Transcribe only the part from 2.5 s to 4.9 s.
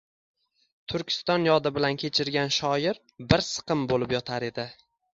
shoir bir siqim bo’lib yotar edi.